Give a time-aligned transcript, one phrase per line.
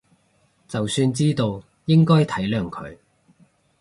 [0.67, 2.97] 就算知道應該體諒佢